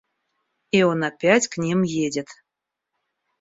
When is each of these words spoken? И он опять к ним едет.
И 0.71 0.81
он 0.81 1.03
опять 1.03 1.47
к 1.47 1.57
ним 1.59 1.83
едет. 1.83 2.25